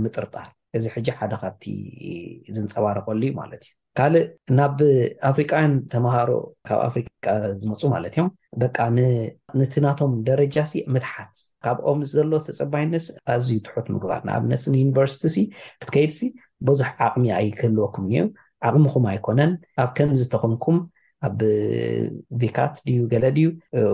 ምጥርጣል 0.05 0.49
እዚ 0.77 0.85
ሕጂ 0.95 1.07
ሓደ 1.17 1.33
ካብቲ 1.41 1.63
ዝንፀባረቀሉ 2.55 3.19
እዩ 3.25 3.31
ማለት 3.41 3.61
እዩ 3.67 3.71
ካልእ 3.97 4.25
ናብ 4.59 4.77
ኣፍሪቃውያን 5.29 5.73
ተምሃሮ 5.93 6.29
ካብ 6.69 6.79
ኣፍሪቃ 6.87 7.25
ዝመፁ 7.61 7.81
ማለት 7.95 8.13
እዮም 8.15 8.29
በቃ 8.63 8.77
ንቲናቶም 9.59 10.11
ደረጃ 10.29 10.55
ሲ 10.71 10.75
ምትሓት 10.95 11.33
ካብኦም 11.65 11.99
ዘሎ 12.15 12.31
ተፀባይነት 12.47 13.05
ኣዝዩ 13.35 13.57
ትሑት 13.67 13.87
ምግባር 13.93 14.21
ንኣብነትሲ 14.29 14.65
ንዩኒቨርስቲ 14.75 15.23
ሲ 15.35 15.39
ክትከይድሲ 15.81 16.19
ብዙሕ 16.67 16.89
ዓቕሚ 17.07 17.23
ኣይክህልወኩም 17.39 18.03
እኒዩ 18.09 18.25
ዓቕሚኩም 18.69 19.05
ኣይኮነን 19.11 19.53
ኣብ 19.83 19.89
ከምዚ 19.97 20.21
ተኮንኩም 20.33 20.77
ኣብ 21.27 21.39
ቪካት 22.41 22.75
ድዩ 22.87 23.01
ገለ 23.13 23.25
ድዩ 23.37 23.47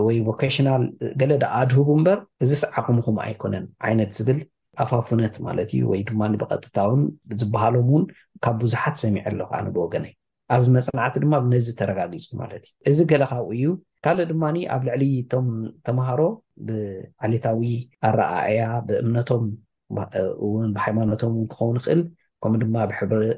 ወይ 0.08 0.18
ቨኬሽናል 0.30 0.84
ገለ 1.22 1.32
ዳ 1.44 1.46
ኣድህቡ 1.62 1.88
እምበር 1.98 2.20
እዚ 2.46 2.52
ስ 2.64 2.72
ዓቕሚኩም 2.80 3.18
ኣይኮነን 3.26 3.66
ዓይነት 3.90 4.12
ዝብል 4.20 4.40
ኣፋፉነት 4.84 5.36
ማለት 5.48 5.70
እዩ 5.76 5.82
ወይ 5.92 6.02
ድማ 6.10 6.22
ብቐጥታውን 6.42 7.02
ዝበሃሎም 7.42 7.88
ውን 7.94 8.04
ካብ 8.44 8.56
ብዙሓት 8.64 8.96
ሰሚዐ 9.04 9.24
ኣሎ 9.32 9.40
ከዓነ 9.52 9.66
ብወገነዩ 9.76 10.14
ኣብዚ 10.56 10.68
መፅናዕቲ 10.78 11.16
ድማ 11.24 11.34
ብነዚ 11.44 11.68
ተረጋጊፁ 11.80 12.26
ማለት 12.42 12.64
እዩ 12.70 12.74
እዚ 12.94 12.98
ገለካብ 13.12 13.46
እዩ 13.56 13.64
ካልእ 14.06 14.26
ድማ 14.32 14.44
ኣብ 14.76 14.82
ልዕሊ 14.88 15.04
እቶም 15.24 15.48
ተምሃሮ 15.86 16.22
ብዓሌታዊ 16.68 17.62
ኣረኣኣያ 18.10 18.62
ብእምነቶም 18.88 19.46
ን 20.64 20.68
ብሃይማኖቶም 20.76 21.32
እውን 21.38 21.48
ክኸውን 21.54 21.78
ይክእል 21.80 22.02
ከምኡ 22.44 22.60
ድማ 22.64 22.76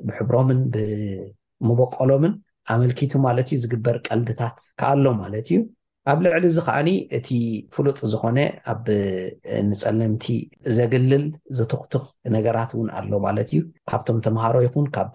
ብሕብሮምን 0.07 0.59
ብመበቀሎምን 0.73 2.33
ኣመልኪቱ 2.73 3.13
ማለት 3.27 3.47
እዩ 3.51 3.57
ዝግበር 3.63 3.95
ቀልድታት 4.07 4.57
ክኣሎም 4.79 5.15
ማለት 5.23 5.45
እዩ 5.53 5.57
ኣብ 6.11 6.17
ልዕሊ 6.23 6.43
እዚ 6.51 6.57
ከዓኒ 6.67 6.89
እቲ 7.17 7.27
ፍሉጥ 7.75 7.99
ዝኮነ 8.11 8.39
ኣብ 8.71 8.85
ንፀለምቲ 9.67 10.25
ዘግልል 10.77 11.25
ዘተኽትኽ 11.57 12.03
ነገራት 12.35 12.71
እውን 12.75 12.89
ኣሎ 12.99 13.11
ማለት 13.25 13.47
እዩ 13.53 13.59
ካብቶም 13.89 14.17
ተምሃሮ 14.25 14.55
ይኩን 14.65 14.87
ካብ 14.95 15.09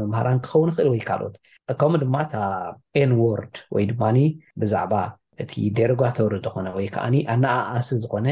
መምሃራን 0.00 0.38
ክኸውን 0.46 0.70
ይክእል 0.72 0.88
ወይ 0.92 1.00
ካልኦት 1.10 1.36
ከምኡ 1.82 2.00
ድማ 2.04 2.16
ታ 2.32 2.40
ኤንወርድ 3.02 3.54
ወይ 3.76 3.84
ድማኒ 3.92 4.18
ብዛዕባ 4.62 4.94
እቲ 5.44 5.52
ደሮጋቶሪ 5.78 6.32
ዝኮነ 6.46 6.66
ወይ 6.78 6.86
ከዓኒ 6.96 7.14
ኣነኣእሲ 7.34 7.90
ዝኮነ 8.04 8.26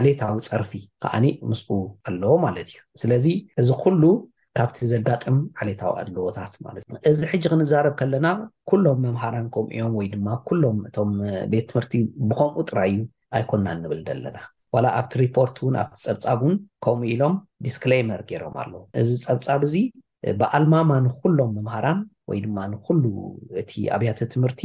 ዓሌታዊ 0.00 0.34
ፀርፊ 0.50 0.72
ከዓኒ 1.04 1.24
ምስኡ 1.48 1.70
ኣለዎ 2.08 2.32
ማለት 2.46 2.68
እዩ 2.72 2.78
ስለዚ 3.02 3.26
እዚ 3.60 3.68
ኩሉ 3.82 4.02
ካብቲ 4.58 4.78
ዘጋጥም 4.92 5.36
ዓሌታዊ 5.62 5.92
ኣድልዎታት 6.00 6.54
ማለት 6.64 6.82
እዚ 7.10 7.18
ሕጂ 7.30 7.44
ክንዛረብ 7.52 7.94
ከለና 8.00 8.26
ኩሎም 8.70 8.98
መምሃራን 9.04 9.46
ከምኡእዮም 9.54 9.94
ወይድማ 9.98 10.26
ኩሎም 10.48 10.78
እቶም 10.88 11.12
ቤት 11.52 11.66
ትምህርቲ 11.70 11.92
ብከምኡ 12.30 12.58
ጥራዩ 12.70 12.94
ኣይኮንናን 13.38 13.78
ንብል 13.84 14.00
ዘለና 14.08 14.38
ዋላ 14.76 14.86
ኣብቲ 14.98 15.12
ሪፖርት 15.22 15.56
እውን 15.62 15.74
ኣብቲ 15.82 15.96
ፀብፃብ 16.06 16.40
ውን 16.46 16.56
ከምኡ 16.86 17.08
ኢሎም 17.12 17.34
ዲስክሌመር 17.66 18.20
ገይሮም 18.30 18.54
ኣለዎ 18.62 18.82
እዚ 19.02 19.10
ፀብፃብ 19.26 19.62
እዚ 19.68 19.74
ብኣልማማ 20.42 20.90
ንኩሎም 21.06 21.50
መምሃራን 21.58 22.00
ወይ 22.32 22.38
ድማ 22.46 22.58
ንኩሉ 22.72 23.02
እቲ 23.62 23.72
ኣብያተ 23.94 24.18
ትምህርቲ 24.34 24.62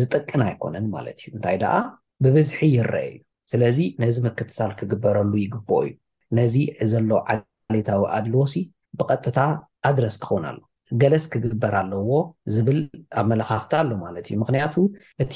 ዝጠቅን 0.00 0.42
ኣይኮነን 0.48 0.86
ማለት 0.96 1.18
እዩ 1.24 1.30
እንታይ 1.36 1.56
ደኣ 1.62 1.74
ብብዝሒ 2.24 2.60
ይረአ 2.76 3.00
እዩ 3.12 3.16
ስለዚ 3.52 3.78
ነዚ 4.02 4.16
መክትታል 4.26 4.72
ክግበረሉ 4.80 5.32
ይግብኦ 5.44 5.78
እዩ 5.86 5.92
ነዚ 6.38 6.54
ዘሎ 6.92 7.10
ዓሌታዊ 7.32 8.02
ኣድልዎሲ 8.18 8.54
ብቀጥታ 8.98 9.38
ኣድረስ 9.88 10.14
ክኸውን 10.24 10.44
ኣሎ 10.50 10.58
ገለስ 11.00 11.24
ክግበር 11.32 11.74
ኣለዎ 11.80 12.10
ዝብል 12.54 12.78
ኣብ 13.20 13.26
መላካኽቲ 13.32 13.72
ኣሎ 13.80 13.90
ማለት 14.04 14.24
እዩ 14.28 14.36
ምክንያቱ 14.42 14.74
እቲ 15.24 15.34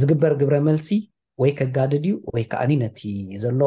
ዝግበር 0.00 0.32
ግብረ 0.40 0.56
መልሲ 0.68 0.88
ወይ 1.42 1.50
ከጋድድ 1.58 2.04
እዩ 2.08 2.14
ወይ 2.34 2.44
ከዓኒ 2.50 2.72
ነቲ 2.84 3.00
ዘሎ 3.44 3.60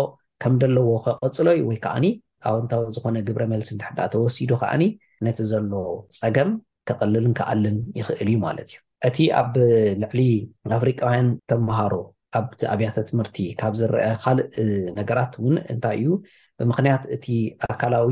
ከም 0.44 0.54
ደለዎ 0.62 0.88
ከቀፅሎ 1.06 1.48
ዩ 1.60 1.64
ወይ 1.70 1.78
ከዓኒ 1.86 2.06
ኣውንታዊ 2.50 2.82
ዝኮነ 2.96 3.18
ግብረ 3.28 3.44
መልሲ 3.54 3.70
ዳሓዳእ 3.82 4.10
ተወሲዱ 4.16 4.52
ከዓኒ 4.64 4.84
ነቲ 5.28 5.38
ዘሎ 5.52 5.72
ፀገም 6.20 6.52
ከቀልልን 6.90 7.34
ክኣልን 7.40 7.78
ይኽእል 8.00 8.30
እዩ 8.34 8.38
ማለት 8.46 8.70
እዩ 8.72 8.78
እቲ 9.08 9.18
ኣብ 9.40 9.54
ልዕሊ 10.04 10.20
ኣፍሪቃውያን 10.78 11.28
ተምሃሮ 11.52 11.94
ኣብቲ 12.38 12.62
ኣብያተ 12.74 12.98
ትምህርቲ 13.10 13.38
ካብ 13.60 13.74
ዝረአ 13.80 14.08
ካልእ 14.24 14.48
ነገራት 15.00 15.34
ውን 15.44 15.56
እንታይ 15.74 15.98
እዩ 16.02 16.08
ብምክንያት 16.62 17.04
እቲ 17.16 17.26
ኣካላዊ 17.72 18.12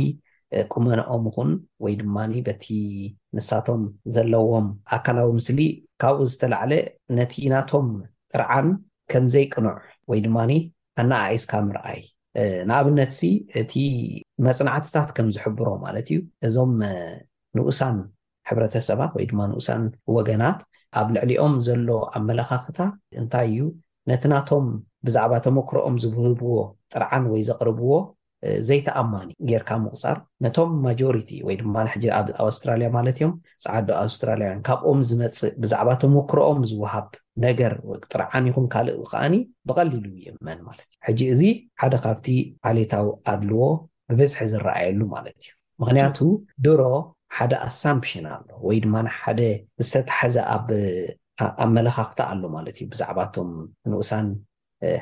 ቁመኖኦም 0.74 1.26
ኩን 1.36 1.50
ወይ 1.84 1.94
ድማ 2.02 2.16
በቲ 2.48 2.66
ንሳቶም 3.38 3.82
ዘለዎም 4.16 4.68
ኣካላዊ 4.98 5.30
ምስሊ 5.38 5.60
ካብኡ 6.02 6.20
ዝተላዕለ 6.32 6.74
ነቲ 7.18 7.34
ኢናቶም 7.48 7.88
ጥርዓን 8.32 8.68
ከም 9.12 9.26
ዘይቅኑዕ 9.34 9.76
ወይ 10.12 10.20
ድማኒ 10.26 10.52
ኣናኣእስካ 11.02 11.54
ምርኣይ 11.68 12.00
ንኣብነት 12.70 13.12
ዚ 13.20 13.30
እቲ 13.62 13.74
መፅናዕትታት 14.48 15.10
ከም 15.16 15.28
ዝሕብሮ 15.36 15.66
ማለት 15.86 16.08
እዩ 16.14 16.20
እዞም 16.48 16.74
ንኡሳን 17.58 17.98
ሕብረተሰባት 18.50 19.12
ወይ 19.18 19.26
ድማ 19.30 19.40
ንኡሳን 19.52 19.84
ወገናት 20.16 20.60
ኣብ 21.00 21.08
ልዕሊኦም 21.16 21.54
ዘሎ 21.68 21.90
ኣመላኻኽታ 22.18 22.80
እንታይ 23.22 23.48
እዩ 23.54 23.62
ነቲ 24.10 24.24
ናቶም 24.34 24.66
ብዛዕባ 25.08 25.34
ተመክሮኦም 25.46 25.96
ዝውህብዎ 26.04 26.54
ጥርዓን 26.94 27.24
ወይ 27.32 27.42
ዘቕርብዎ 27.48 27.92
ዘይተኣማኒ 28.70 29.28
ጌርካ 29.50 29.70
ምቁፃር 29.84 30.18
ነቶም 30.44 30.72
ማጆሪቲ 30.86 31.30
ወይ 31.48 31.56
ድማሕኣ 31.62 32.04
ኣውስትራልያ 32.44 32.88
ማለት 32.98 33.18
እዮም 33.20 33.34
ፃዓዶ 33.66 33.90
ኣውስትራያውያን 34.04 34.60
ካብኦም 34.68 35.00
ዝመፅእ 35.10 35.54
ብዛዕባ 35.64 35.90
ተመክሮኦም 36.04 36.60
ዝወሃብ 36.72 37.08
ነገር 37.46 37.74
ጥርዓን 38.12 38.48
ይኹን 38.50 38.68
ካልእ 38.76 39.00
ከዓኒ 39.12 39.34
ብቀሊሉ 39.70 40.06
እመን 40.32 40.60
ማለት 40.70 40.88
እዩ 40.92 40.98
ሕጂ 41.08 41.22
እዚ 41.36 41.44
ሓደ 41.82 41.94
ካብቲ 42.06 42.28
ዓሌታዊ 42.72 43.08
ኣድልዎ 43.34 43.62
ብበዝሒ 44.10 44.40
ዝረኣየሉ 44.54 45.02
ማለት 45.16 45.38
እዩ 45.46 45.50
ምክንያቱ 45.84 46.18
ድሮ 46.66 46.82
ሓደ 47.38 47.54
ኣሳምፕሽን 47.68 48.26
ኣሎ 48.36 48.48
ወይ 48.68 48.78
ድማ 48.84 48.96
ሓደ 49.22 49.40
ዝተተሓዘ 49.86 50.36
ኣመላካክታ 51.66 52.20
ኣሎ 52.34 52.44
ማለት 52.58 52.76
እዩ 52.82 52.86
ብዛዕባቶም 52.94 53.50
ንኡሳን 53.92 54.28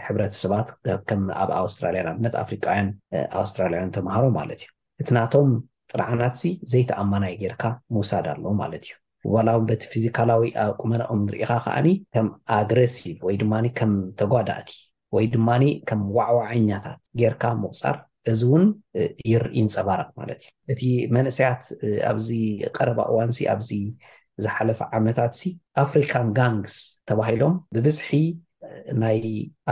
ሕብረተ 0.05 0.33
ሰባት 0.43 0.67
ከም 1.09 1.21
ኣብ 1.41 1.49
ኣውስትራልያን 1.61 2.07
ኣብነት 2.13 2.35
ኣፍሪካውያን 2.43 2.87
ኣውስትራያውያን 3.39 3.91
ተምሃሮ 3.97 4.25
ማለት 4.39 4.59
እዩ 4.65 4.69
እቲ 5.03 5.09
ናቶም 5.17 5.49
ጥናዓናት 5.91 6.35
ዘይተኣማናይ 6.71 7.33
ጌርካ 7.41 7.63
ምውሳድ 7.95 8.25
ኣለዉ 8.33 8.51
ማለት 8.61 8.85
እዩ 9.23 9.29
ዋላው 9.35 9.59
በቲ 9.69 9.81
ፊዚካላዊ 9.93 10.43
ኣቁመናኦም 10.63 11.19
ንሪኢካ 11.27 11.51
ከዓኒ 11.65 11.87
ከም 12.15 12.27
ኣግረሲቭ 12.59 13.17
ወይ 13.27 13.35
ድማ 13.43 13.53
ከም 13.79 13.91
ተጓዳእቲ 14.21 14.71
ወይ 15.15 15.25
ድማኒ 15.35 15.63
ከም 15.89 16.01
ዋዕዋዐኛታት 16.17 16.99
ጌርካ 17.21 17.43
ምቁፃር 17.63 17.97
እዚ 18.31 18.41
ውን 18.51 18.63
ይርኢ 19.31 19.55
ንፀባረቅ 19.67 20.09
ማለት 20.19 20.41
እዩ 20.51 20.69
እቲ 20.73 20.81
መንእሰያት 21.15 21.63
ኣብዚ 22.11 22.27
ቀረባ 22.77 22.99
እዋን 23.11 23.31
ኣብዚ 23.53 23.69
ዝሓለፈ 24.43 24.79
ዓመታት 24.97 25.35
ኣፍሪካን 25.85 26.27
ጋንግስ 26.37 26.75
ተባሂሎም 27.09 27.53
ብብፅሒ 27.75 28.11
ናይ 29.03 29.17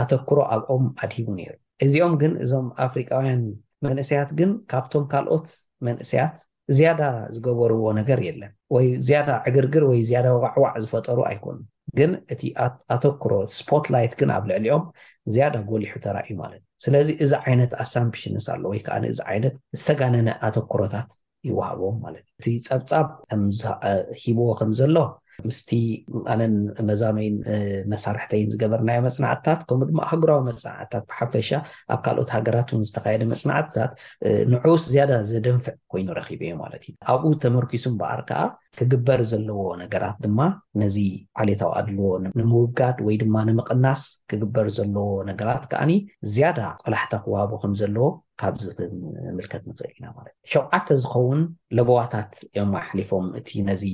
ኣተክሮ 0.02 0.38
ኣብኦም 0.54 0.84
ኣድሂቡ 1.04 1.28
ነይሩ 1.40 1.52
እዚኦም 1.84 2.14
ግን 2.22 2.32
እዞም 2.44 2.66
ኣፍሪቃውያን 2.86 3.42
መንእሰያት 3.86 4.30
ግን 4.38 4.50
ካብቶም 4.72 5.04
ካልኦት 5.12 5.46
መንእስያት 5.86 6.34
ዝያዳ 6.78 7.02
ዝገበርዎ 7.36 7.84
ነገር 8.00 8.18
የለን 8.26 8.52
ወይ 8.74 8.86
ዝያዳ 9.06 9.30
ዕግርግር 9.50 9.84
ወይ 9.90 10.00
ዝያዳ 10.08 10.26
ዋዕዋዕ 10.44 10.74
ዝፈጠሩ 10.84 11.18
ኣይኮኑ 11.30 11.56
ግን 11.98 12.12
እቲ 12.32 12.42
ኣተክሮ 12.94 13.32
ስፖትላይት 13.58 14.12
ግን 14.20 14.30
ኣብ 14.36 14.44
ልዕሊኦም 14.50 14.84
ዝያዳ 15.32 15.54
ጎሊሑ 15.70 15.94
ተራእዩ 16.04 16.34
ማለት 16.42 16.62
እዩ 16.64 16.84
ስለዚ 16.84 17.08
እዚ 17.24 17.32
ዓይነት 17.46 17.72
ኣሳምፕሽንስ 17.84 18.46
ኣሎ 18.54 18.62
ወይ 18.72 18.80
ከዓ 18.86 18.96
ንእዚ 19.04 19.18
ዓይነት 19.32 19.56
ዝተጋነነ 19.80 20.28
ኣተክሮታት 20.48 21.10
ይወሃብዎም 21.48 21.96
ማለት 22.04 22.24
እዩ 22.32 22.38
እቲ 22.40 22.46
ፀብፃብ 22.68 23.08
ከምሂብዎ 23.28 24.48
ከምዘሎ 24.60 24.96
ምስቲ 25.48 25.70
ኣነን 26.32 26.54
መዛመይን 26.88 27.36
መሳርሕተይን 27.92 28.48
ዝገበርናዮ 28.54 28.98
መፅናዕትታት 29.08 29.60
ከምኡ 29.68 29.84
ድማ 29.90 29.98
ሃጉራዊ 30.10 30.40
መፅናዕትታት 30.50 31.04
ብሓፈሻ 31.10 31.50
ኣብ 31.94 32.00
ካልኦት 32.06 32.30
ሃገራት 32.36 32.68
ውን 32.74 32.82
ዝተካየደ 32.88 33.22
መፅናዕትታት 33.34 33.92
ንዑስ 34.54 34.82
ዝያዳ 34.94 35.12
ዘደንፍዕ 35.30 35.74
ኮይኑ 35.92 36.08
ረኪበዩ 36.20 36.52
ማለት 36.62 36.82
እዩ 36.88 36.94
ኣብኡ 37.12 37.30
ተመርኪሱ 37.44 37.84
እበኣር 37.94 38.22
ከዓ 38.30 38.42
ክግበር 38.78 39.20
ዘለዎ 39.30 39.62
ነገራት 39.82 40.16
ድማ 40.24 40.40
ነዚ 40.82 40.96
ዓሌታዊ 41.42 41.70
ኣድልዎ 41.78 42.10
ንምውጋድ 42.40 42.98
ወይ 43.06 43.16
ድማ 43.22 43.36
ንምቅናስ 43.48 44.02
ክግበር 44.32 44.66
ዘለዎ 44.76 45.08
ነገራት 45.30 45.64
ከዓኒ 45.72 45.90
ዝያዳ 46.34 46.60
ቆላሕታ 46.82 47.12
ክወሃቦ 47.24 47.52
ከም 47.64 47.74
ዘለዎ 47.82 48.08
ካብዚ 48.40 48.62
ክምልከት 48.76 49.62
ንክእል 49.68 49.90
ኢና 49.96 50.06
ማለት 50.18 50.34
እ 50.36 50.48
ሸቁዓተ 50.52 50.88
ዝኸውን 51.02 51.40
ለጎዋታት 51.76 52.32
ዮም 52.58 52.72
ኣሕሊፎም 52.82 53.26
እቲ 53.40 53.48
ነዚ 53.68 53.84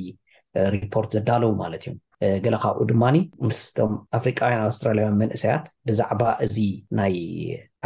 ሪፖርት 0.74 1.10
ዘዳለዉ 1.16 1.50
ማለት 1.62 1.82
እዮም 1.84 1.96
ገለ 2.44 2.54
ካብኡ 2.62 2.78
ድማኒ 2.90 3.16
ምስቶም 3.48 3.92
ኣፍሪቃውያን 4.18 4.62
ኣውስትራለያውያን 4.68 5.18
መንእሰያት 5.22 5.64
ብዛዕባ 5.88 6.22
እዚ 6.46 6.56
ናይ 6.98 7.14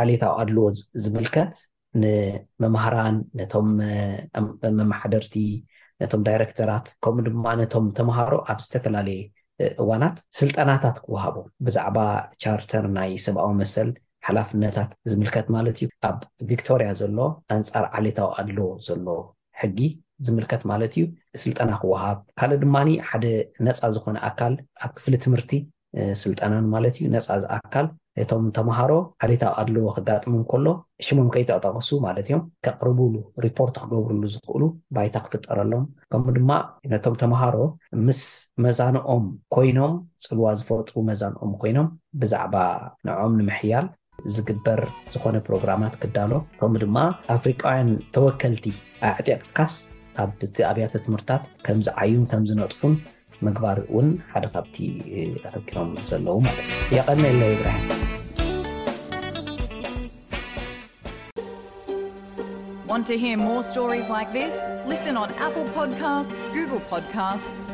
ዓሌታዊ 0.02 0.32
ኣድልዎ 0.42 0.64
ዝምልከት 1.04 1.54
ንመማህራን 2.02 3.16
ነቶም 3.40 3.68
መማሓደርቲ 4.78 5.34
ነቶም 6.02 6.22
ዳይረክተራት 6.28 6.86
ከምኡ 7.04 7.24
ድማ 7.34 7.46
ነቶም 7.62 7.86
ተምሃሮ 7.98 8.32
ኣብ 8.52 8.58
ዝተፈላለየ 8.66 9.22
እዋናት 9.82 10.16
ስልጠናታት 10.38 10.96
ክወሃቦ 11.04 11.36
ብዛዕባ 11.66 11.98
ቻርተር 12.42 12.86
ናይ 12.96 13.10
ሰብኣዊ 13.26 13.50
መሰል 13.60 13.90
ሓላፍነታት 14.26 14.90
ዝምልከት 15.10 15.46
ማለት 15.56 15.76
እዩ 15.80 15.86
ኣብ 16.08 16.18
ቪክቶርያ 16.50 16.88
ዘሎ 17.00 17.18
ኣንፃር 17.56 17.84
ዓሌታዊ 17.98 18.28
ኣድልዎ 18.40 18.66
ዘሎ 18.88 19.06
ሕጊ 19.60 19.78
ዝምልከት 20.26 20.62
ማለት 20.72 20.92
እዩ 20.98 21.04
ስልጠና 21.42 21.70
ክወሃብ 21.82 22.18
ካልእ 22.38 22.58
ድማኒ 22.64 22.88
ሓደ 23.08 23.24
ነፃ 23.66 23.80
ዝኮነ 23.96 24.16
ኣካል 24.28 24.54
ኣብ 24.84 24.90
ክፍሊ 24.96 25.14
ትምህርቲ 25.24 25.52
ስልጠናን 26.22 26.66
ማለት 26.74 26.94
እዩ 26.98 27.04
ነፃ 27.14 27.28
ዝኣካል 27.42 27.86
እቶም 28.22 28.44
ተምሃሮ 28.56 28.92
ሓሌታዊ 29.22 29.50
ኣለዎ 29.60 29.86
ክጋጥሙም 29.96 30.42
ከሎ 30.50 30.66
ሽሞም 31.06 31.28
ከይተጠቅሱ 31.34 31.88
ማለት 32.06 32.26
እዮም 32.30 32.42
ከቅርቡሉ 32.64 33.14
ሪፖርት 33.44 33.76
ክገብሩሉ 33.82 34.22
ዝኽእሉ 34.34 34.64
ባይታ 34.96 35.14
ክፍጠረሎም 35.26 35.84
ከምኡ 36.12 36.34
ድማ 36.38 36.50
ነቶም 36.92 37.14
ተምሃሮ 37.22 37.56
ምስ 38.06 38.20
መዛንኦም 38.64 39.24
ኮይኖም 39.56 39.94
ፅልዋ 40.26 40.46
ዝፈጥሩ 40.62 40.96
መዛንኦም 41.10 41.52
ኮይኖም 41.62 41.88
ብዛዕባ 42.22 42.56
ንኦም 43.08 43.34
ንምሕያል 43.40 43.88
ዝግበር 44.34 44.80
ዝኮነ 45.14 45.36
ፕሮግራማት 45.46 45.94
ክዳሎ 46.02 46.32
ከም 46.60 46.74
ድማ 46.84 46.96
ኣፍሪቃውያን 47.36 47.90
ተወከልቲ 48.16 48.66
ኣብ 49.08 49.16
ዕጢቅ 49.22 49.38
ክካስ 49.46 49.74
ኣብእቲ 50.22 50.56
ኣብያተ 50.70 50.94
ትምህርትታት 51.04 51.42
ከምዝዓዩን 51.66 52.24
ከም 52.30 52.42
ዝነጥፉም 52.50 52.94
ምግባር 53.46 53.78
እውን 53.92 54.08
ሓደ 54.32 54.44
ካብቲ 54.54 54.76
ኣሕኪሮም 55.50 55.90
ዘለዉ 56.10 56.36
ማለት 56.46 56.66
እዩ 56.80 56.96
ይቐነለ 56.98 57.42
ይብራ 57.54 57.70